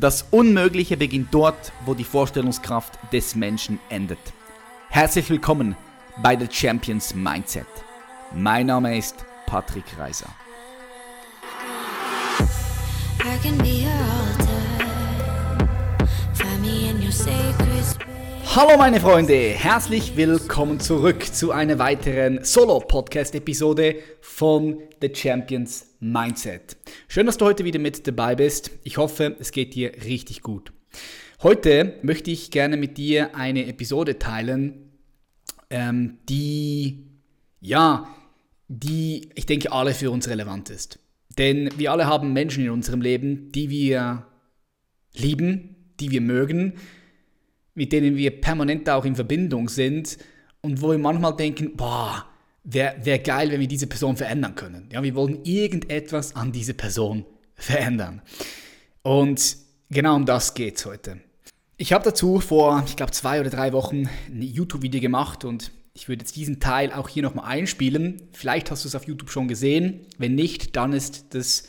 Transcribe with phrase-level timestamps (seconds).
[0.00, 4.20] Das Unmögliche beginnt dort, wo die Vorstellungskraft des Menschen endet.
[4.90, 5.76] Herzlich willkommen
[6.22, 7.66] bei The Champions Mindset.
[8.32, 9.16] Mein Name ist
[9.46, 10.28] Patrick Reiser.
[18.54, 26.76] Hallo meine Freunde, herzlich willkommen zurück zu einer weiteren Solo-Podcast-Episode von The Champions Mindset.
[27.08, 28.70] Schön, dass du heute wieder mit dabei bist.
[28.84, 30.72] Ich hoffe, es geht dir richtig gut.
[31.42, 34.92] Heute möchte ich gerne mit dir eine Episode teilen,
[35.70, 37.06] ähm, die,
[37.60, 38.08] ja,
[38.68, 40.98] die ich denke alle für uns relevant ist.
[41.36, 44.26] Denn wir alle haben Menschen in unserem Leben, die wir
[45.14, 46.74] lieben, die wir mögen,
[47.74, 50.18] mit denen wir permanent auch in Verbindung sind
[50.60, 52.26] und wo wir manchmal denken, boah,
[52.70, 54.88] wäre wär geil, wenn wir diese Person verändern können.
[54.92, 58.22] Ja, wir wollen irgendetwas an diese Person verändern.
[59.02, 59.56] Und
[59.90, 61.18] genau um das geht es heute.
[61.78, 66.08] Ich habe dazu vor, ich glaube, zwei oder drei Wochen ein YouTube-Video gemacht und ich
[66.08, 68.22] würde jetzt diesen Teil auch hier nochmal einspielen.
[68.32, 70.06] Vielleicht hast du es auf YouTube schon gesehen.
[70.18, 71.64] Wenn nicht, dann ist das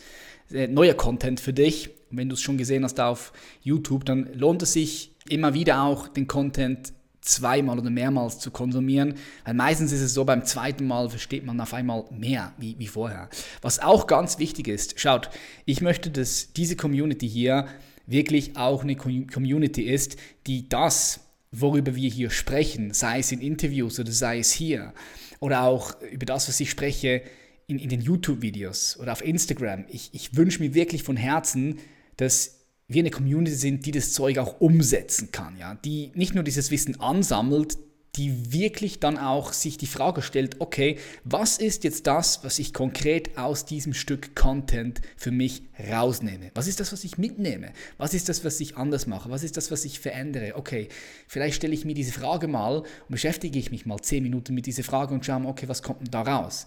[0.51, 1.89] äh, neuer Content für dich.
[2.11, 5.83] Und wenn du es schon gesehen hast auf YouTube, dann lohnt es sich immer wieder
[5.83, 10.87] auch den Content zweimal oder mehrmals zu konsumieren, weil meistens ist es so, beim zweiten
[10.87, 13.29] Mal versteht man auf einmal mehr wie, wie vorher.
[13.61, 15.29] Was auch ganz wichtig ist, schaut,
[15.65, 17.67] ich möchte, dass diese Community hier
[18.05, 20.17] wirklich auch eine Community ist,
[20.47, 21.19] die das,
[21.51, 24.93] worüber wir hier sprechen, sei es in Interviews oder sei es hier,
[25.39, 27.21] oder auch über das, was ich spreche
[27.67, 29.85] in, in den YouTube-Videos oder auf Instagram.
[29.89, 31.79] Ich, ich wünsche mir wirklich von Herzen,
[32.17, 32.58] dass
[32.89, 36.71] wir eine Community sind, die das Zeug auch umsetzen kann, ja, die nicht nur dieses
[36.71, 37.77] Wissen ansammelt,
[38.15, 42.73] die wirklich dann auch sich die Frage stellt, okay, was ist jetzt das, was ich
[42.73, 46.49] konkret aus diesem Stück Content für mich rausnehme?
[46.55, 47.71] Was ist das, was ich mitnehme?
[47.97, 49.29] Was ist das, was ich anders mache?
[49.29, 50.55] Was ist das, was ich verändere?
[50.55, 50.89] Okay,
[51.27, 54.65] vielleicht stelle ich mir diese Frage mal und beschäftige ich mich mal zehn Minuten mit
[54.65, 56.65] dieser Frage und schaue, okay, was kommt denn da raus?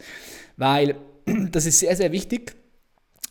[0.57, 0.95] Weil
[1.51, 2.55] das ist sehr, sehr wichtig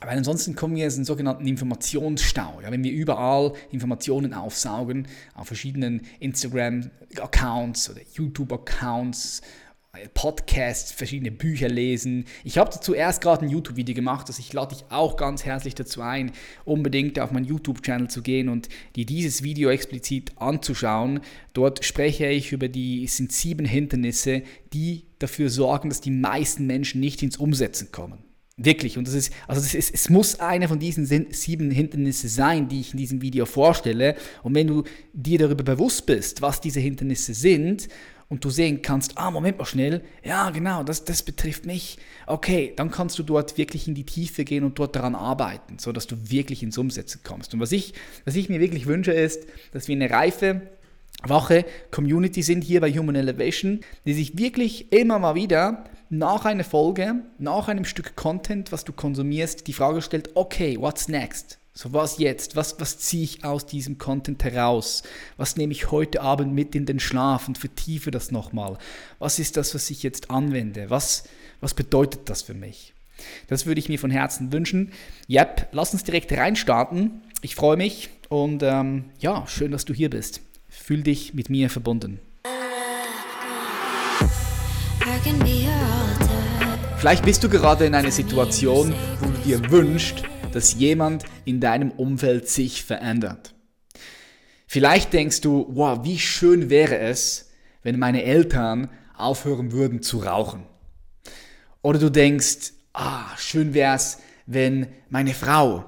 [0.01, 2.61] weil ansonsten kommen wir in einen sogenannten Informationsstau.
[2.61, 9.41] Ja, wenn wir überall Informationen aufsaugen, auf verschiedenen Instagram-Accounts oder YouTube-Accounts,
[10.13, 12.25] Podcasts, verschiedene Bücher lesen.
[12.45, 15.75] Ich habe dazu erst gerade ein YouTube-Video gemacht, also ich lade dich auch ganz herzlich
[15.75, 16.31] dazu ein,
[16.63, 21.19] unbedingt auf meinen YouTube-Channel zu gehen und dir dieses Video explizit anzuschauen.
[21.51, 27.01] Dort spreche ich über die sind sieben Hindernisse, die dafür sorgen, dass die meisten Menschen
[27.01, 28.30] nicht ins Umsetzen kommen.
[28.57, 28.97] Wirklich.
[28.97, 32.81] Und das ist, also das ist, es muss eine von diesen sieben Hindernissen sein, die
[32.81, 34.15] ich in diesem Video vorstelle.
[34.43, 37.87] Und wenn du dir darüber bewusst bist, was diese Hindernisse sind,
[38.31, 41.97] und du sehen kannst, ah, Moment mal schnell, ja, genau, das, das betrifft mich.
[42.27, 46.07] Okay, dann kannst du dort wirklich in die Tiefe gehen und dort daran arbeiten, sodass
[46.07, 47.53] du wirklich ins Umsetzen kommst.
[47.53, 50.61] Und was ich, was ich mir wirklich wünsche, ist, dass wir eine reife,
[51.23, 56.65] wache Community sind hier bei Human Elevation, die sich wirklich immer mal wieder nach einer
[56.65, 61.57] Folge, nach einem Stück Content, was du konsumierst, die Frage stellt, okay, what's next?
[61.73, 62.57] So, was jetzt?
[62.57, 65.03] Was, was ziehe ich aus diesem Content heraus?
[65.37, 68.77] Was nehme ich heute Abend mit in den Schlaf und vertiefe das nochmal?
[69.19, 70.89] Was ist das, was ich jetzt anwende?
[70.89, 71.23] Was,
[71.61, 72.93] was bedeutet das für mich?
[73.47, 74.91] Das würde ich mir von Herzen wünschen.
[75.29, 77.21] Yep, lass uns direkt reinstarten.
[77.41, 80.41] Ich freue mich und ähm, ja, schön, dass du hier bist.
[80.67, 82.19] Fühl dich mit mir verbunden.
[87.01, 91.89] Vielleicht bist du gerade in einer Situation, wo du dir wünschst, dass jemand in deinem
[91.89, 93.55] Umfeld sich verändert.
[94.67, 97.49] Vielleicht denkst du, wow, wie schön wäre es,
[97.81, 100.61] wenn meine Eltern aufhören würden zu rauchen.
[101.81, 105.85] Oder du denkst, ah, schön wäre es, wenn meine Frau,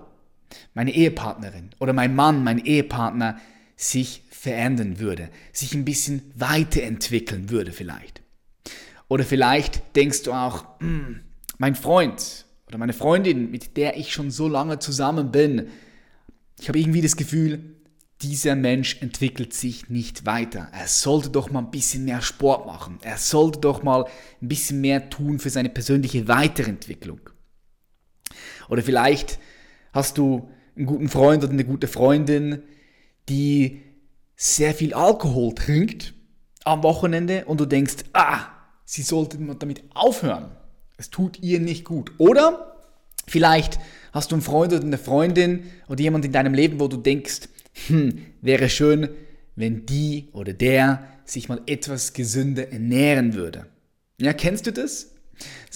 [0.74, 3.40] meine Ehepartnerin oder mein Mann, mein Ehepartner
[3.76, 8.23] sich verändern würde, sich ein bisschen weiterentwickeln würde vielleicht.
[9.08, 11.22] Oder vielleicht denkst du auch, hm,
[11.58, 15.68] mein Freund oder meine Freundin, mit der ich schon so lange zusammen bin,
[16.60, 17.74] ich habe irgendwie das Gefühl,
[18.22, 20.70] dieser Mensch entwickelt sich nicht weiter.
[20.72, 23.00] Er sollte doch mal ein bisschen mehr Sport machen.
[23.02, 24.06] Er sollte doch mal
[24.42, 27.20] ein bisschen mehr tun für seine persönliche Weiterentwicklung.
[28.70, 29.40] Oder vielleicht
[29.92, 32.64] hast du einen guten Freund oder eine gute Freundin,
[33.30, 33.82] die
[34.36, 36.14] sehr viel Alkohol trinkt
[36.64, 38.53] am Wochenende und du denkst, ah,
[38.86, 40.52] sie sollte damit aufhören.
[40.98, 42.12] Es tut ihr nicht gut.
[42.18, 42.78] Oder
[43.28, 43.80] vielleicht
[44.12, 47.50] hast du einen Freund oder eine Freundin oder jemand in deinem Leben, wo du denkst,
[47.88, 49.10] hm, wäre schön,
[49.56, 53.68] wenn die oder der sich mal etwas gesünder ernähren würde.
[54.20, 55.14] Ja, kennst du das?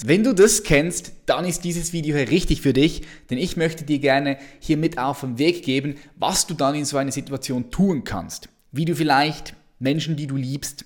[0.03, 3.83] Wenn du das kennst, dann ist dieses Video hier richtig für dich, denn ich möchte
[3.83, 7.71] dir gerne hier mit auf den Weg geben, was du dann in so einer Situation
[7.71, 8.49] tun kannst.
[8.71, 10.85] Wie du vielleicht Menschen, die du liebst,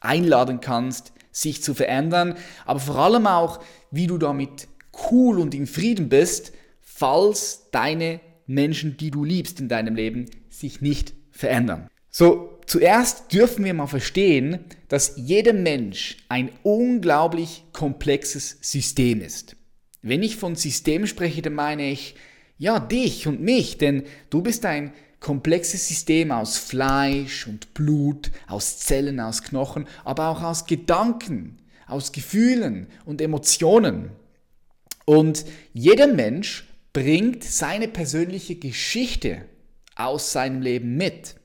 [0.00, 3.60] einladen kannst, sich zu verändern, aber vor allem auch,
[3.90, 4.68] wie du damit
[5.10, 10.80] cool und in Frieden bist, falls deine Menschen, die du liebst in deinem Leben, sich
[10.80, 11.88] nicht verändern.
[12.10, 19.56] So, zuerst dürfen wir mal verstehen, dass jeder Mensch ein unglaublich komplexes System ist.
[20.02, 22.14] Wenn ich von System spreche, dann meine ich,
[22.56, 24.92] ja, dich und mich, denn du bist ein
[25.24, 31.56] komplexes System aus Fleisch und Blut, aus Zellen, aus Knochen, aber auch aus Gedanken,
[31.86, 34.10] aus Gefühlen und Emotionen.
[35.06, 39.46] Und jeder Mensch bringt seine persönliche Geschichte
[39.96, 41.36] aus seinem Leben mit.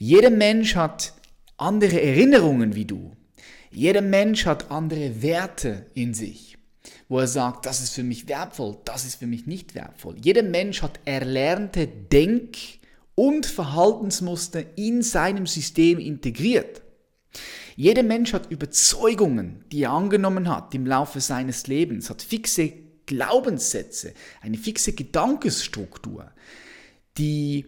[0.00, 1.14] Jeder Mensch hat
[1.56, 3.12] andere Erinnerungen wie du.
[3.70, 6.51] Jeder Mensch hat andere Werte in sich,
[7.12, 10.16] wo er sagt, das ist für mich wertvoll, das ist für mich nicht wertvoll.
[10.24, 12.56] Jeder Mensch hat erlernte Denk-
[13.14, 16.80] und Verhaltensmuster in seinem System integriert.
[17.76, 22.72] Jeder Mensch hat Überzeugungen, die er angenommen hat im Laufe seines Lebens, hat fixe
[23.04, 26.32] Glaubenssätze, eine fixe Gedankensstruktur,
[27.18, 27.66] die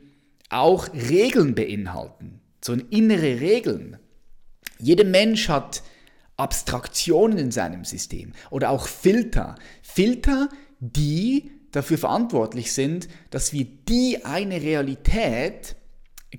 [0.49, 3.99] auch Regeln beinhalten, so innere Regeln.
[4.79, 5.83] Jeder Mensch hat
[6.37, 9.55] Abstraktionen in seinem System oder auch Filter.
[9.83, 10.49] Filter,
[10.81, 15.77] die dafür verantwortlich sind, dass wir die eine Realität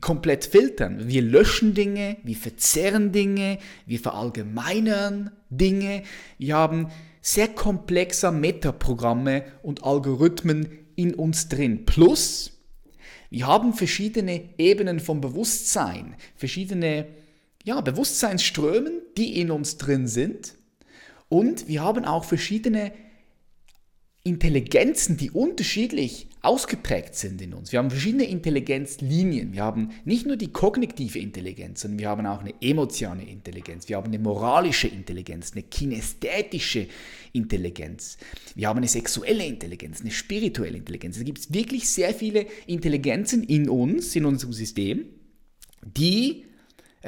[0.01, 1.07] komplett filtern.
[1.07, 6.03] Wir löschen Dinge, wir verzerren Dinge, wir verallgemeinern Dinge.
[6.37, 6.87] Wir haben
[7.21, 11.85] sehr komplexe Metaprogramme und Algorithmen in uns drin.
[11.85, 12.51] Plus,
[13.29, 17.07] wir haben verschiedene Ebenen vom Bewusstsein, verschiedene
[17.65, 20.53] ja, Bewusstseinsströmen, die in uns drin sind.
[21.27, 22.93] Und wir haben auch verschiedene
[24.23, 27.71] Intelligenzen, die unterschiedlich ausgeprägt sind in uns.
[27.71, 29.53] Wir haben verschiedene Intelligenzlinien.
[29.53, 33.89] Wir haben nicht nur die kognitive Intelligenz, sondern wir haben auch eine emotionale Intelligenz.
[33.89, 36.87] Wir haben eine moralische Intelligenz, eine kinästhetische
[37.33, 38.17] Intelligenz.
[38.53, 41.17] Wir haben eine sexuelle Intelligenz, eine spirituelle Intelligenz.
[41.17, 45.05] Es gibt wirklich sehr viele Intelligenzen in uns, in unserem System,
[45.83, 46.45] die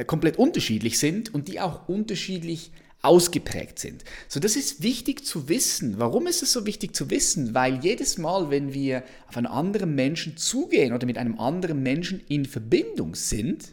[0.05, 2.71] komplett unterschiedlich sind und die auch unterschiedlich
[3.01, 4.03] ausgeprägt sind.
[4.27, 5.99] So, das ist wichtig zu wissen.
[5.99, 7.53] Warum ist es so wichtig zu wissen?
[7.53, 12.21] Weil jedes Mal, wenn wir auf einen anderen Menschen zugehen oder mit einem anderen Menschen
[12.27, 13.69] in Verbindung sind,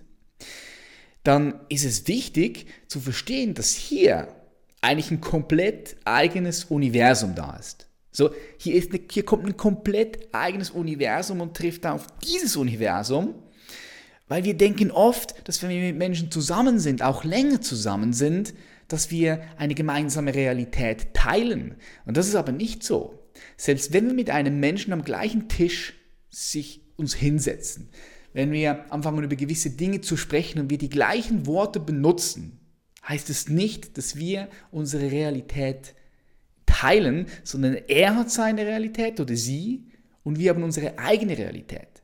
[1.23, 4.29] dann ist es wichtig zu verstehen, dass hier
[4.83, 7.89] eigentlich ein komplett eigenes Universum da ist.
[8.13, 13.35] So, hier, ist eine, hier kommt ein komplett eigenes Universum und trifft auf dieses Universum,
[14.29, 18.55] weil wir denken oft, dass wenn wir mit Menschen zusammen sind, auch länger zusammen sind,
[18.89, 21.77] dass wir eine gemeinsame Realität teilen.
[22.07, 23.19] Und das ist aber nicht so.
[23.57, 25.95] Selbst wenn wir mit einem Menschen am gleichen Tisch
[26.31, 27.91] sich uns hinsetzen,
[28.33, 32.61] wenn wir anfangen über gewisse Dinge zu sprechen und wir die gleichen Worte benutzen,
[33.09, 35.95] heißt es nicht, dass wir unsere Realität
[36.67, 39.87] teilen, sondern er hat seine Realität oder sie
[40.23, 42.03] und wir haben unsere eigene Realität.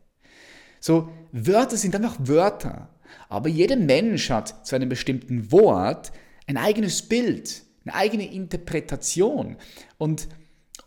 [0.78, 2.88] So, Wörter sind einfach Wörter.
[3.28, 6.12] Aber jeder Mensch hat zu einem bestimmten Wort
[6.46, 9.56] ein eigenes Bild, eine eigene Interpretation.
[9.98, 10.28] Und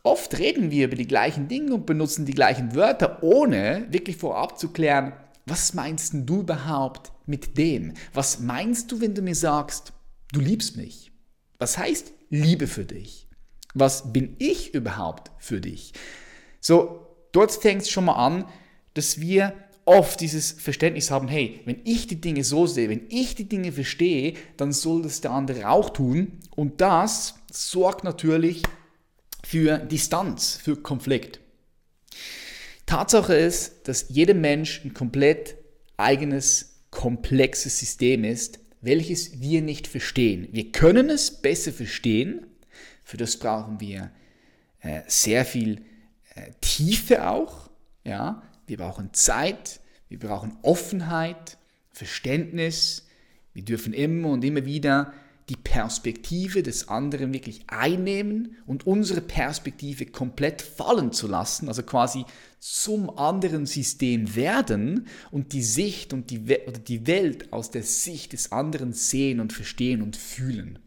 [0.03, 4.59] oft reden wir über die gleichen Dinge und benutzen die gleichen Wörter, ohne wirklich vorab
[4.59, 5.13] zu klären,
[5.45, 7.93] was meinst du überhaupt mit dem?
[8.13, 9.93] Was meinst du, wenn du mir sagst,
[10.31, 11.11] du liebst mich?
[11.59, 13.27] Was heißt Liebe für dich?
[13.73, 15.93] Was bin ich überhaupt für dich?
[16.59, 18.45] So, dort fängt es schon mal an,
[18.93, 19.53] dass wir
[19.85, 23.71] oft dieses Verständnis haben, hey, wenn ich die Dinge so sehe, wenn ich die Dinge
[23.71, 26.39] verstehe, dann soll das der andere auch tun.
[26.55, 28.63] Und das sorgt natürlich
[29.45, 31.39] für Distanz, für Konflikt.
[32.85, 35.55] Tatsache ist, dass jeder Mensch ein komplett
[35.97, 40.47] eigenes, komplexes System ist, welches wir nicht verstehen.
[40.51, 42.45] Wir können es besser verstehen,
[43.03, 44.11] für das brauchen wir
[44.81, 45.81] äh, sehr viel
[46.35, 47.69] äh, Tiefe auch,
[48.03, 49.79] ja, wir brauchen Zeit,
[50.09, 51.57] wir brauchen Offenheit,
[51.91, 53.07] Verständnis.
[53.53, 55.13] Wir dürfen immer und immer wieder
[55.49, 62.25] die Perspektive des anderen wirklich einnehmen und unsere Perspektive komplett fallen zu lassen, also quasi
[62.59, 68.33] zum anderen System werden und die Sicht und die, oder die Welt aus der Sicht
[68.33, 70.79] des anderen sehen und verstehen und fühlen.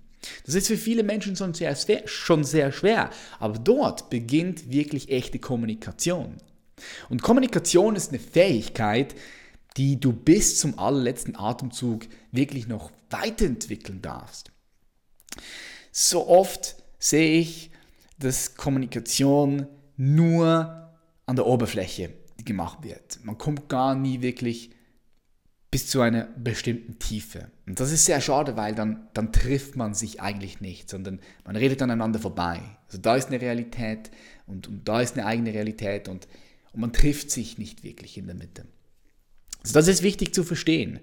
[0.45, 5.39] Das ist für viele Menschen schon sehr, schon sehr schwer, aber dort beginnt wirklich echte
[5.39, 6.37] Kommunikation.
[7.09, 9.15] Und Kommunikation ist eine Fähigkeit,
[9.77, 14.51] die du bis zum allerletzten Atemzug wirklich noch weiterentwickeln darfst.
[15.93, 17.71] so oft sehe ich,
[18.19, 19.67] dass Kommunikation
[19.97, 20.91] nur
[21.27, 22.13] an der Oberfläche
[22.45, 23.19] gemacht wird.
[23.23, 24.71] Man kommt gar nie wirklich
[25.71, 27.51] bis zu einer bestimmten Tiefe.
[27.67, 31.57] Und das ist sehr schade, weil dann, dann trifft man sich eigentlich nicht, sondern man
[31.57, 32.61] redet aneinander vorbei.
[32.87, 34.11] Also da ist eine Realität
[34.47, 36.29] und, und da ist eine eigene Realität und,
[36.77, 38.67] und man trifft sich nicht wirklich in der Mitte.
[39.63, 41.01] Also das ist wichtig zu verstehen.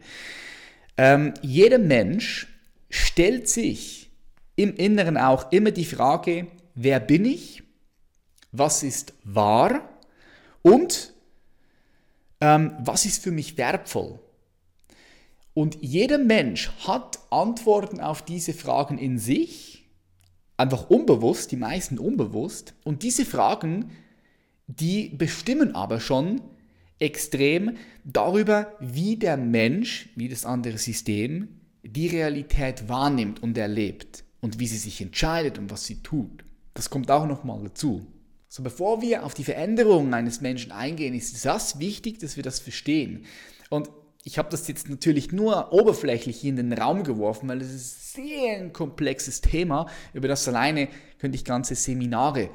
[0.98, 2.48] Ähm, jeder Mensch
[2.90, 4.12] stellt sich
[4.56, 7.64] im Inneren auch immer die Frage, wer bin ich?
[8.52, 9.90] Was ist wahr?
[10.62, 11.14] Und
[12.40, 14.20] ähm, was ist für mich wertvoll?
[15.56, 19.90] Und jeder Mensch hat Antworten auf diese Fragen in sich,
[20.56, 22.76] einfach unbewusst, die meisten unbewusst.
[22.84, 23.92] Und diese Fragen,
[24.68, 26.42] die bestimmen aber schon
[27.00, 34.60] extrem darüber, wie der Mensch, wie das andere System, die Realität wahrnimmt und erlebt und
[34.60, 36.46] wie sie sich entscheidet und was sie tut.
[36.74, 38.06] Das kommt auch nochmal dazu.
[38.48, 42.60] So, bevor wir auf die Veränderungen eines Menschen eingehen, ist das wichtig, dass wir das
[42.60, 43.26] verstehen.
[43.70, 43.90] Und
[44.24, 48.58] ich habe das jetzt natürlich nur oberflächlich in den Raum geworfen, weil es ist sehr
[48.58, 49.88] ein komplexes Thema.
[50.14, 50.88] Über das alleine
[51.20, 52.50] könnte ich ganze Seminare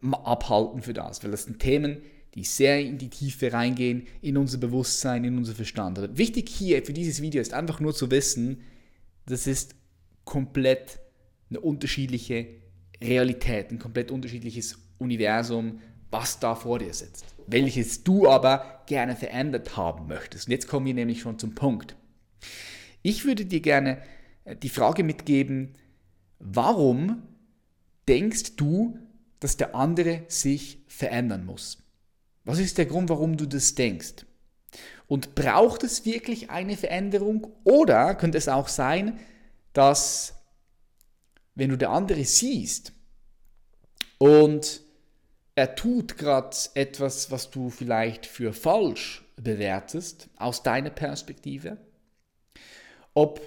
[0.00, 1.98] abhalten für das, weil das sind Themen,
[2.34, 5.98] die sehr in die Tiefe reingehen, in unser Bewusstsein, in unser Verstand.
[5.98, 8.62] Aber wichtig hier für dieses Video ist einfach nur zu wissen,
[9.26, 9.74] das ist
[10.24, 10.98] komplett
[11.50, 12.46] eine unterschiedliche
[13.02, 15.80] Realität, ein komplett unterschiedliches Universum,
[16.10, 20.46] was da vor dir sitzt, welches du aber gerne verändert haben möchtest.
[20.46, 21.96] Und jetzt kommen wir nämlich schon zum Punkt.
[23.02, 23.98] Ich würde dir gerne
[24.44, 25.74] äh, die Frage mitgeben,
[26.38, 27.22] warum
[28.08, 28.98] denkst du,
[29.42, 31.78] dass der andere sich verändern muss?
[32.44, 34.24] Was ist der Grund, warum du das denkst?
[35.08, 37.48] Und braucht es wirklich eine Veränderung?
[37.64, 39.18] Oder könnte es auch sein,
[39.72, 40.34] dass
[41.56, 42.92] wenn du der andere siehst
[44.18, 44.80] und
[45.56, 51.78] er tut gerade etwas, was du vielleicht für falsch bewertest, aus deiner Perspektive,
[53.12, 53.40] ob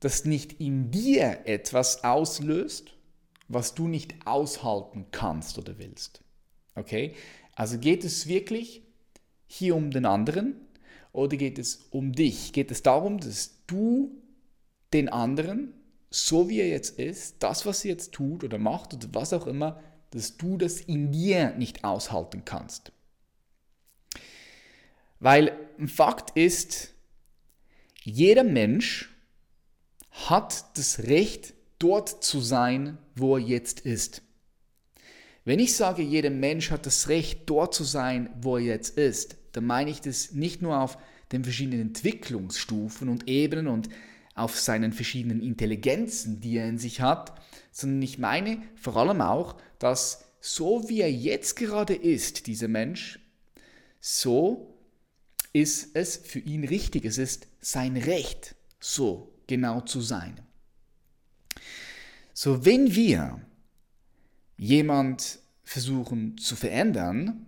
[0.00, 2.95] das nicht in dir etwas auslöst,
[3.48, 6.22] was du nicht aushalten kannst oder willst.
[6.74, 7.14] Okay?
[7.54, 8.82] Also geht es wirklich
[9.46, 10.60] hier um den anderen
[11.12, 12.52] oder geht es um dich?
[12.52, 14.10] Geht es darum, dass du
[14.92, 15.72] den anderen,
[16.10, 19.46] so wie er jetzt ist, das, was er jetzt tut oder macht oder was auch
[19.46, 22.92] immer, dass du das in dir nicht aushalten kannst.
[25.18, 25.52] Weil
[25.86, 26.94] Fakt ist,
[28.02, 29.14] jeder Mensch
[30.10, 34.22] hat das Recht, dort zu sein, wo er jetzt ist.
[35.44, 39.36] Wenn ich sage, jeder Mensch hat das Recht, dort zu sein, wo er jetzt ist,
[39.52, 40.98] dann meine ich das nicht nur auf
[41.32, 43.88] den verschiedenen Entwicklungsstufen und Ebenen und
[44.34, 47.40] auf seinen verschiedenen Intelligenzen, die er in sich hat,
[47.72, 53.18] sondern ich meine vor allem auch, dass so wie er jetzt gerade ist, dieser Mensch,
[54.00, 54.74] so
[55.52, 57.04] ist es für ihn richtig.
[57.04, 60.45] Es ist sein Recht, so genau zu sein.
[62.38, 63.40] So, wenn wir
[64.58, 67.46] jemand versuchen zu verändern,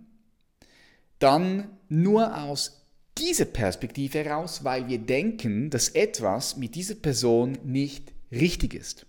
[1.19, 8.11] dann nur aus dieser Perspektive heraus, weil wir denken, dass etwas mit dieser Person nicht
[8.31, 9.05] richtig ist.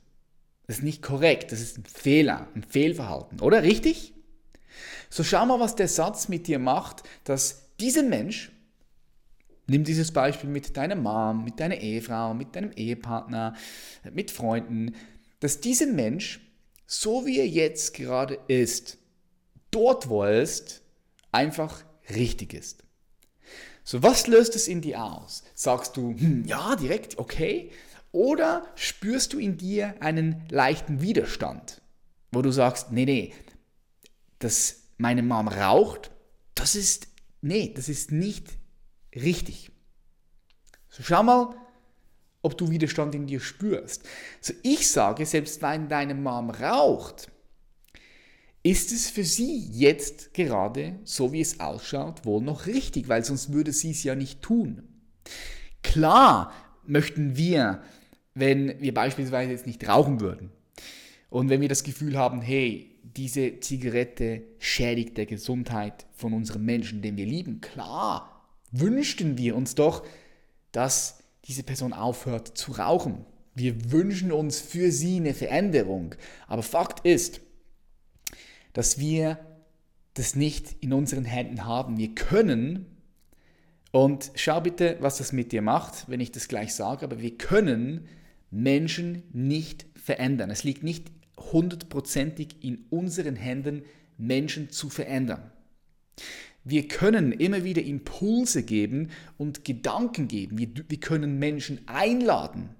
[0.67, 3.63] Das ist nicht korrekt, das ist ein Fehler, ein Fehlverhalten, oder?
[3.63, 4.13] Richtig?
[5.09, 8.53] So schau mal, was der Satz mit dir macht, dass dieser Mensch,
[9.67, 13.55] nimm dieses Beispiel mit deiner Mom, mit deiner Ehefrau, mit deinem Ehepartner,
[14.13, 14.95] mit Freunden,
[15.41, 16.41] dass dieser Mensch
[16.91, 18.99] so wie er jetzt gerade ist,
[19.71, 20.83] dort wo er ist,
[21.31, 22.83] einfach richtig ist.
[23.85, 25.45] So, was löst es in dir aus?
[25.55, 27.71] Sagst du, hm, ja, direkt, okay?
[28.11, 31.81] Oder spürst du in dir einen leichten Widerstand,
[32.33, 33.35] wo du sagst, nee, nee,
[34.41, 36.11] dass meine Mom raucht,
[36.57, 37.07] das ist,
[37.41, 38.49] nee, das ist nicht
[39.15, 39.71] richtig.
[40.89, 41.55] So, schau mal,
[42.43, 44.09] ob du Widerstand in dir spürst.
[44.41, 47.31] So ich sage, selbst wenn deine Mom raucht,
[48.63, 53.53] ist es für sie jetzt gerade, so wie es ausschaut, wohl noch richtig, weil sonst
[53.53, 54.83] würde sie es ja nicht tun.
[55.83, 56.53] Klar
[56.87, 57.83] möchten wir,
[58.35, 60.51] wenn wir beispielsweise jetzt nicht rauchen würden
[61.31, 67.03] und wenn wir das Gefühl haben, hey, diese Zigarette schädigt der Gesundheit von unseren Menschen,
[67.03, 70.05] den wir lieben, klar wünschten wir uns doch,
[70.71, 71.20] dass
[71.51, 73.27] diese Person aufhört zu rauchen.
[73.57, 76.15] Wir wünschen uns für sie eine Veränderung.
[76.47, 77.41] Aber Fakt ist,
[78.73, 79.37] dass wir
[80.15, 81.99] das nicht in unseren Händen haben.
[81.99, 82.87] Wir können,
[83.91, 87.37] und schau bitte, was das mit dir macht, wenn ich das gleich sage, aber wir
[87.37, 88.07] können
[88.53, 90.51] Menschen nicht verändern.
[90.51, 93.83] Es liegt nicht hundertprozentig in unseren Händen,
[94.17, 95.51] Menschen zu verändern.
[96.65, 100.59] Wir können immer wieder Impulse geben und Gedanken geben.
[100.59, 102.71] Wir, wir können Menschen einladen,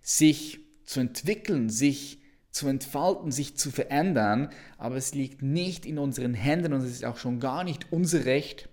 [0.00, 6.34] sich zu entwickeln, sich zu entfalten, sich zu verändern, aber es liegt nicht in unseren
[6.34, 8.68] Händen und es ist auch schon gar nicht unser Recht,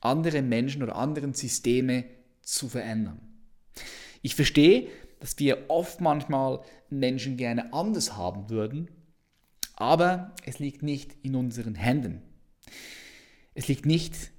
[0.00, 2.04] andere Menschen oder anderen Systeme
[2.42, 3.20] zu verändern.
[4.20, 6.60] Ich verstehe, dass wir oft manchmal
[6.90, 8.90] Menschen gerne anders haben würden,
[9.74, 12.22] aber es liegt nicht in unseren Händen.
[13.54, 14.32] Es liegt nicht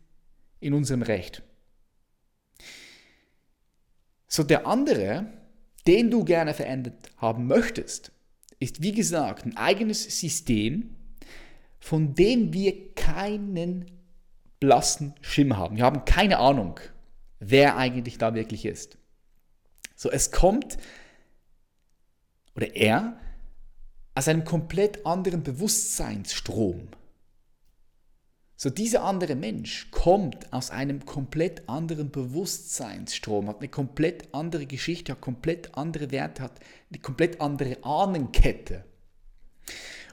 [0.59, 1.43] in unserem Recht.
[4.27, 5.27] So der andere,
[5.85, 8.11] den du gerne verändert haben möchtest,
[8.59, 10.95] ist wie gesagt ein eigenes System,
[11.79, 13.91] von dem wir keinen
[14.59, 15.75] blassen Schimmer haben.
[15.77, 16.79] Wir haben keine Ahnung,
[17.39, 18.97] wer eigentlich da wirklich ist.
[19.95, 20.77] So, es kommt,
[22.55, 23.19] oder er,
[24.15, 26.87] aus einem komplett anderen Bewusstseinsstrom.
[28.63, 35.11] So, dieser andere Mensch kommt aus einem komplett anderen Bewusstseinsstrom, hat eine komplett andere Geschichte,
[35.11, 38.85] hat komplett andere Werte, hat eine komplett andere Ahnenkette.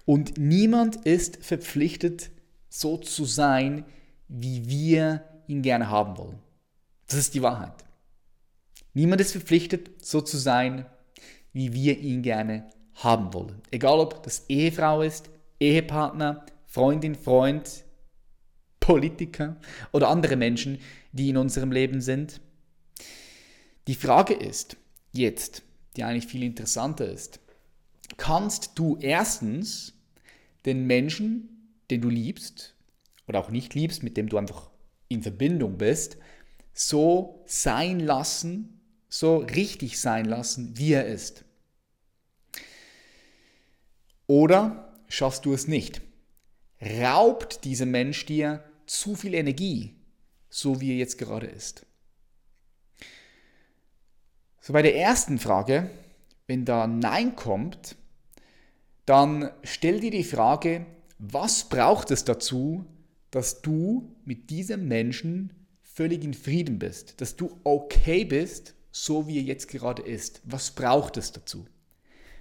[0.04, 2.30] Und niemand ist verpflichtet,
[2.68, 3.84] so zu sein,
[4.26, 6.40] wie wir ihn gerne haben wollen.
[7.06, 7.84] Das ist die Wahrheit.
[8.94, 10.86] Niemand ist verpflichtet, so zu sein,
[11.52, 13.62] wie wir ihn gerne haben wollen.
[13.70, 15.30] Egal ob das Ehefrau ist,
[15.60, 17.84] Ehepartner, Freundin, Freund,
[18.90, 19.56] Politiker
[19.92, 20.80] oder andere Menschen,
[21.12, 22.40] die in unserem Leben sind.
[23.86, 24.76] Die Frage ist
[25.12, 25.62] jetzt,
[25.94, 27.38] die eigentlich viel interessanter ist,
[28.16, 29.94] kannst du erstens
[30.66, 32.74] den Menschen, den du liebst
[33.28, 34.72] oder auch nicht liebst, mit dem du einfach
[35.06, 36.16] in Verbindung bist,
[36.72, 41.44] so sein lassen, so richtig sein lassen, wie er ist?
[44.26, 46.02] Oder schaffst du es nicht?
[46.82, 49.94] Raubt dieser Mensch dir zu viel Energie,
[50.48, 51.86] so wie er jetzt gerade ist.
[54.60, 55.88] So bei der ersten Frage,
[56.48, 57.94] wenn da Nein kommt,
[59.06, 60.86] dann stell dir die Frage,
[61.18, 62.84] was braucht es dazu,
[63.30, 69.38] dass du mit diesem Menschen völlig in Frieden bist, dass du okay bist, so wie
[69.38, 70.42] er jetzt gerade ist.
[70.44, 71.64] Was braucht es dazu?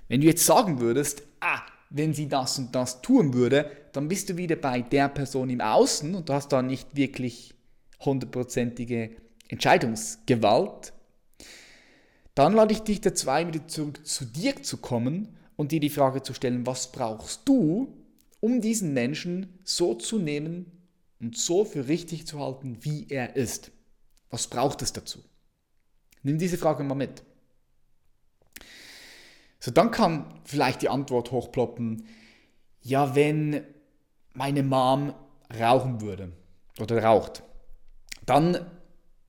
[0.07, 4.29] Wenn du jetzt sagen würdest, ah, wenn sie das und das tun würde, dann bist
[4.29, 7.53] du wieder bei der Person im Außen und du hast da nicht wirklich
[7.99, 9.15] hundertprozentige
[9.47, 10.93] Entscheidungsgewalt.
[12.35, 15.89] Dann lade ich dich dazu ein, wieder zurück zu dir zu kommen und dir die
[15.89, 17.93] Frage zu stellen, was brauchst du,
[18.39, 20.71] um diesen Menschen so zu nehmen
[21.19, 23.71] und so für richtig zu halten, wie er ist?
[24.29, 25.19] Was braucht es dazu?
[26.23, 27.23] Nimm diese Frage mal mit.
[29.69, 32.07] So, dann kann vielleicht die Antwort hochploppen,
[32.81, 33.63] ja, wenn
[34.33, 35.13] meine Mom
[35.59, 36.31] rauchen würde
[36.79, 37.43] oder raucht,
[38.25, 38.65] dann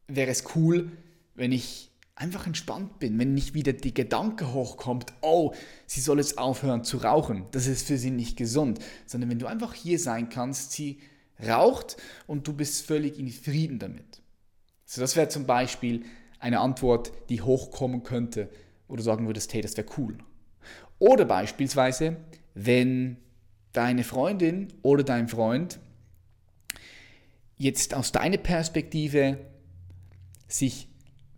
[0.08, 0.92] wäre es cool,
[1.34, 5.52] wenn ich einfach entspannt bin, wenn nicht wieder die Gedanke hochkommt, oh,
[5.84, 9.46] sie soll jetzt aufhören zu rauchen, das ist für sie nicht gesund, sondern wenn du
[9.46, 11.00] einfach hier sein kannst, sie
[11.46, 14.22] raucht und du bist völlig in Frieden damit.
[14.86, 16.06] So, das wäre zum Beispiel
[16.38, 18.48] eine Antwort, die hochkommen könnte,
[18.88, 20.16] wo du sagen würdest, hey, das wäre cool.
[21.00, 22.18] Oder beispielsweise,
[22.54, 23.16] wenn
[23.72, 25.80] deine Freundin oder dein Freund
[27.56, 29.38] jetzt aus deiner Perspektive
[30.46, 30.88] sich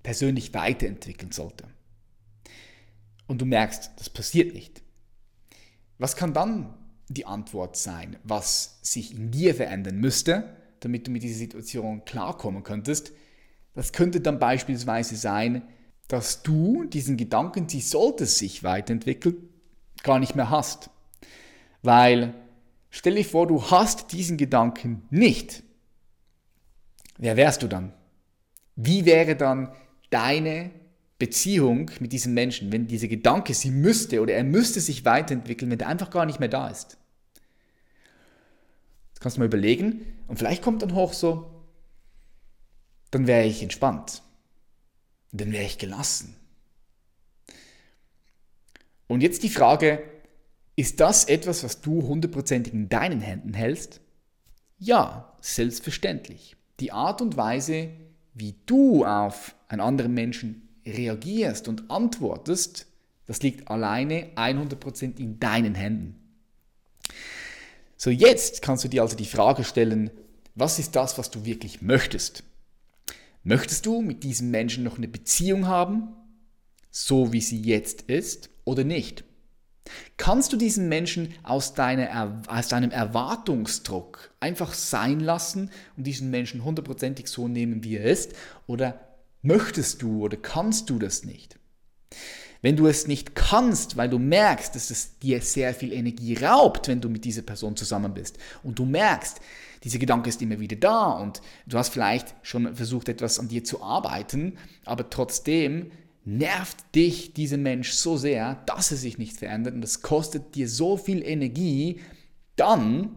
[0.02, 1.64] persönlich weiterentwickeln sollte.
[3.26, 4.82] Und du merkst, das passiert nicht.
[5.98, 6.74] Was kann dann
[7.08, 12.64] die Antwort sein, was sich in dir verändern müsste, damit du mit dieser Situation klarkommen
[12.64, 13.12] könntest?
[13.74, 15.62] Das könnte dann beispielsweise sein,
[16.08, 19.51] dass du diesen Gedanken, sie sollte sich weiterentwickeln,
[20.02, 20.90] gar nicht mehr hast.
[21.82, 22.34] Weil,
[22.90, 25.62] stell dir vor, du hast diesen Gedanken nicht.
[27.18, 27.92] Wer wärst du dann?
[28.76, 29.72] Wie wäre dann
[30.10, 30.70] deine
[31.18, 35.78] Beziehung mit diesem Menschen, wenn dieser Gedanke, sie müsste oder er müsste sich weiterentwickeln, wenn
[35.78, 36.98] der einfach gar nicht mehr da ist?
[39.14, 41.48] Das kannst du mal überlegen und vielleicht kommt dann hoch so,
[43.12, 44.22] dann wäre ich entspannt.
[45.32, 46.36] Dann wäre ich gelassen.
[49.12, 50.02] Und jetzt die Frage,
[50.74, 54.00] ist das etwas, was du hundertprozentig in deinen Händen hältst?
[54.78, 56.56] Ja, selbstverständlich.
[56.80, 57.90] Die Art und Weise,
[58.32, 62.86] wie du auf einen anderen Menschen reagierst und antwortest,
[63.26, 66.16] das liegt alleine 100% in deinen Händen.
[67.98, 70.10] So, jetzt kannst du dir also die Frage stellen,
[70.54, 72.44] was ist das, was du wirklich möchtest?
[73.44, 76.14] Möchtest du mit diesem Menschen noch eine Beziehung haben?
[76.92, 79.24] so wie sie jetzt ist oder nicht?
[80.16, 86.64] Kannst du diesen Menschen aus, deiner, aus deinem Erwartungsdruck einfach sein lassen und diesen Menschen
[86.64, 88.32] hundertprozentig so nehmen, wie er ist?
[88.66, 89.00] Oder
[89.42, 91.58] möchtest du oder kannst du das nicht?
[92.60, 96.86] Wenn du es nicht kannst, weil du merkst, dass es dir sehr viel Energie raubt,
[96.86, 99.40] wenn du mit dieser Person zusammen bist und du merkst,
[99.82, 103.64] dieser Gedanke ist immer wieder da und du hast vielleicht schon versucht, etwas an dir
[103.64, 105.90] zu arbeiten, aber trotzdem
[106.24, 110.68] nervt dich dieser Mensch so sehr, dass er sich nicht verändert und es kostet dir
[110.68, 112.00] so viel Energie,
[112.56, 113.10] dann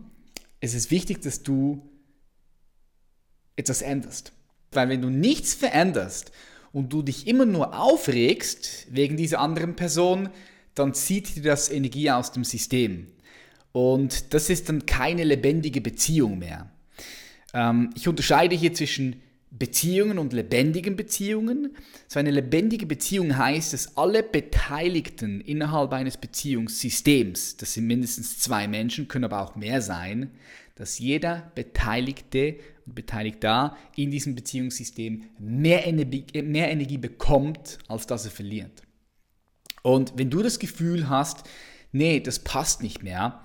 [0.59, 1.87] ist es wichtig, dass du
[3.55, 4.31] etwas änderst.
[4.71, 6.31] Weil wenn du nichts veränderst
[6.71, 10.29] und du dich immer nur aufregst wegen dieser anderen Person,
[10.73, 13.07] dann zieht dir das Energie aus dem System.
[13.71, 16.71] Und das ist dann keine lebendige Beziehung mehr.
[17.53, 19.21] Ähm, ich unterscheide hier zwischen
[19.57, 21.75] Beziehungen und lebendigen Beziehungen.
[22.07, 28.67] So eine lebendige Beziehung heißt, dass alle Beteiligten innerhalb eines Beziehungssystems, das sind mindestens zwei
[28.67, 30.31] Menschen, können aber auch mehr sein,
[30.75, 38.25] dass jeder Beteiligte und Beteiligter in diesem Beziehungssystem mehr Energie, mehr Energie bekommt, als dass
[38.25, 38.83] er verliert.
[39.83, 41.43] Und wenn du das Gefühl hast,
[41.93, 43.41] nee, das passt nicht mehr,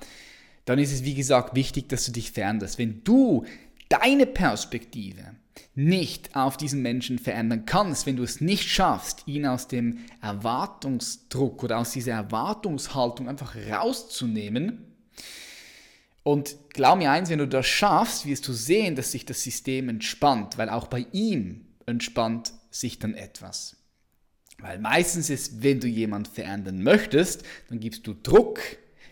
[0.65, 2.79] dann ist es wie gesagt wichtig, dass du dich veränderst.
[2.79, 3.45] Wenn du
[3.89, 5.37] deine Perspektive
[5.75, 11.63] nicht auf diesen Menschen verändern kannst, wenn du es nicht schaffst, ihn aus dem Erwartungsdruck
[11.63, 14.87] oder aus dieser Erwartungshaltung einfach rauszunehmen.
[16.23, 19.89] Und glaub mir eins, wenn du das schaffst, wirst du sehen, dass sich das System
[19.89, 23.77] entspannt, weil auch bei ihm entspannt sich dann etwas.
[24.59, 28.61] Weil meistens ist, wenn du jemanden verändern möchtest, dann gibst du Druck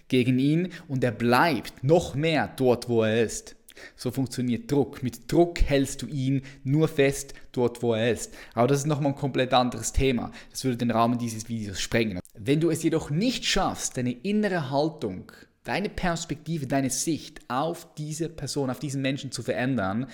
[0.08, 3.56] gegen ihn und er bleibt noch mehr dort, wo er ist.
[3.96, 5.02] So funktioniert Druck.
[5.02, 8.34] Mit Druck hältst du ihn nur fest dort, wo er ist.
[8.54, 10.32] Aber das ist nochmal ein komplett anderes Thema.
[10.50, 12.20] Das würde den Rahmen dieses Videos sprengen.
[12.34, 15.32] Wenn du es jedoch nicht schaffst, deine innere Haltung,
[15.64, 20.06] deine Perspektive, deine Sicht auf diese Person, auf diesen Menschen zu verändern,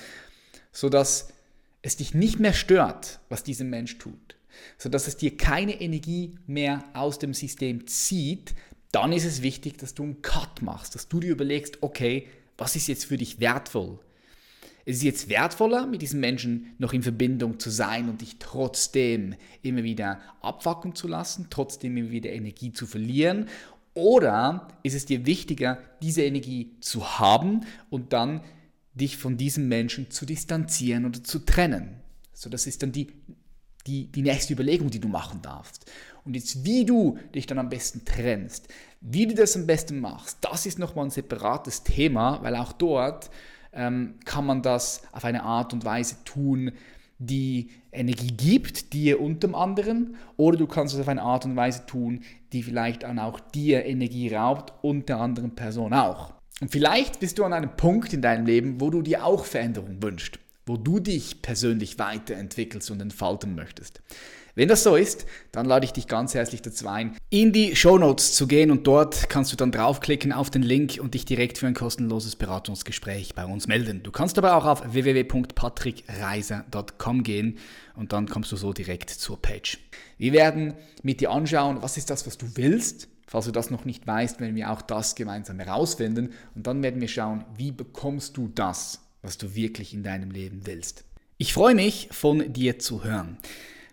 [0.73, 1.29] sodass
[1.83, 4.37] es dich nicht mehr stört, was dieser Mensch tut,
[4.79, 8.55] sodass es dir keine Energie mehr aus dem System zieht,
[8.91, 12.77] dann ist es wichtig, dass du einen Cut machst, dass du dir überlegst, okay, was
[12.77, 13.99] ist jetzt für dich wertvoll?
[14.87, 19.35] Es ist jetzt wertvoller, mit diesen Menschen noch in Verbindung zu sein und dich trotzdem
[19.63, 23.49] immer wieder abwacken zu lassen, trotzdem immer wieder Energie zu verlieren?
[23.95, 28.43] Oder ist es dir wichtiger, diese Energie zu haben und dann
[28.93, 32.01] dich von diesem Menschen zu distanzieren oder zu trennen?
[32.33, 33.13] So, das ist dann die,
[33.87, 35.91] die, die nächste Überlegung, die du machen darfst.
[36.25, 38.69] Und jetzt, wie du dich dann am besten trennst,
[39.01, 43.31] wie du das am besten machst, das ist nochmal ein separates Thema, weil auch dort
[43.73, 46.73] ähm, kann man das auf eine Art und Weise tun,
[47.19, 51.57] die Energie gibt, dir und dem anderen, oder du kannst es auf eine Art und
[51.57, 56.33] Weise tun, die vielleicht dann auch dir Energie raubt und der anderen Person auch.
[56.61, 60.03] Und vielleicht bist du an einem Punkt in deinem Leben, wo du dir auch Veränderung
[60.03, 64.01] wünschst, wo du dich persönlich weiterentwickelst und entfalten möchtest.
[64.57, 67.99] Wenn das so ist, dann lade ich dich ganz herzlich dazu ein, in die Show
[67.99, 71.59] Notes zu gehen und dort kannst du dann draufklicken auf den Link und dich direkt
[71.59, 74.05] für ein kostenloses Beratungsgespräch bei uns melden.
[74.05, 77.59] Du kannst aber auch auf www.patrickreiser.com gehen
[77.97, 79.81] und dann kommst du so direkt zur Page.
[80.19, 83.09] Wir werden mit dir anschauen, was ist das, was du willst.
[83.27, 87.01] Falls du das noch nicht weißt, werden wir auch das gemeinsam herausfinden und dann werden
[87.01, 91.05] wir schauen, wie bekommst du das, was du wirklich in deinem Leben willst.
[91.39, 93.39] Ich freue mich, von dir zu hören.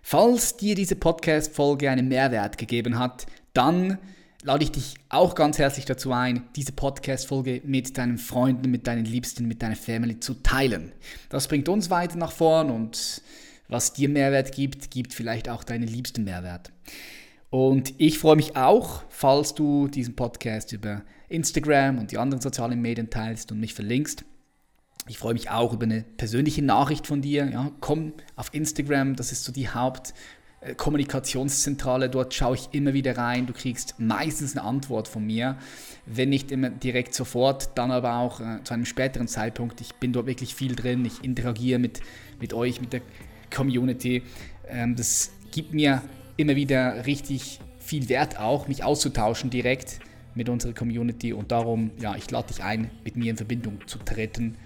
[0.04, 3.98] Falls dir diese Podcast-Folge einen Mehrwert gegeben hat, dann
[4.44, 9.06] lade ich dich auch ganz herzlich dazu ein, diese Podcast-Folge mit deinen Freunden, mit deinen
[9.06, 10.92] Liebsten, mit deiner Family zu teilen.
[11.30, 13.22] Das bringt uns weiter nach vorn und
[13.70, 16.74] was dir Mehrwert gibt, gibt vielleicht auch deinen Liebsten Mehrwert.
[17.50, 22.82] Und ich freue mich auch, falls du diesen Podcast über Instagram und die anderen sozialen
[22.82, 24.26] Medien teilst und mich verlinkst.
[25.08, 27.50] Ich freue mich auch über eine persönliche Nachricht von dir.
[27.50, 32.08] Ja, komm auf Instagram, das ist so die Hauptkommunikationszentrale.
[32.10, 33.48] Dort schaue ich immer wieder rein.
[33.48, 35.58] Du kriegst meistens eine Antwort von mir.
[36.06, 39.82] Wenn nicht immer direkt sofort, dann aber auch äh, zu einem späteren Zeitpunkt.
[39.82, 41.04] Ich bin dort wirklich viel drin.
[41.04, 42.02] Ich interagiere mit,
[42.40, 43.02] mit euch, mit der
[43.54, 44.22] Community.
[44.70, 46.04] Ähm, das gibt mir
[46.38, 50.00] immer wieder richtig viel Wert auch, mich auszutauschen direkt
[50.36, 51.34] mit unserer Community.
[51.34, 54.58] Und darum, ja, ich lade dich ein, mit mir in Verbindung zu treten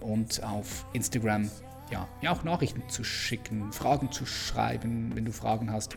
[0.00, 1.50] und auf Instagram
[1.90, 5.96] ja, mir auch Nachrichten zu schicken, Fragen zu schreiben, wenn du Fragen hast.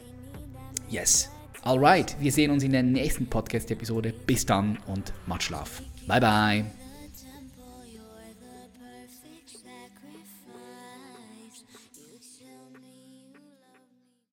[0.90, 1.32] Yes.
[1.64, 4.14] Alright, wir sehen uns in der nächsten Podcast-Episode.
[4.28, 5.82] Bis dann und Matschlaf.
[6.06, 6.85] Bye bye.